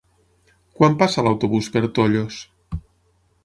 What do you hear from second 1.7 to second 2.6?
per Tollos?